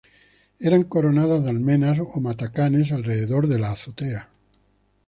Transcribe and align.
Eran 0.59 0.81
coronadas 0.81 1.43
de 1.43 1.51
almenas 1.51 1.99
o 2.03 2.19
matacanes 2.21 2.91
alrededor 2.91 3.45
de 3.45 3.59
la 3.59 3.71
azotea. 3.73 4.29